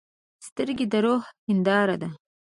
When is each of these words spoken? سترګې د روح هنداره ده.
سترګې 0.47 0.85
د 0.91 0.93
روح 1.05 1.23
هنداره 1.47 1.95
ده. 2.01 2.09